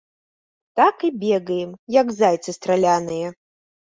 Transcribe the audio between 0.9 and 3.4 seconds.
і бегаем, як зайцы страляныя.